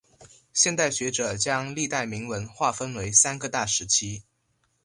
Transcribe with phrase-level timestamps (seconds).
[0.51, 4.23] 现代学者将历代铭文划分为三个大时期。